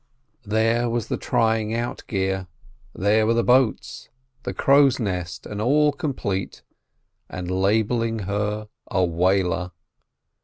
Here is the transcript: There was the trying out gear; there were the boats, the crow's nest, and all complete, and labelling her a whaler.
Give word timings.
There 0.47 0.89
was 0.89 1.09
the 1.09 1.17
trying 1.17 1.75
out 1.75 2.03
gear; 2.07 2.47
there 2.91 3.27
were 3.27 3.35
the 3.35 3.43
boats, 3.43 4.09
the 4.41 4.51
crow's 4.51 4.99
nest, 4.99 5.45
and 5.45 5.61
all 5.61 5.91
complete, 5.91 6.63
and 7.29 7.51
labelling 7.51 8.17
her 8.27 8.67
a 8.87 9.05
whaler. 9.05 9.73